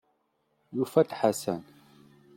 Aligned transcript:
Yufa-d 0.75 1.09
Ḥasan. 1.19 1.61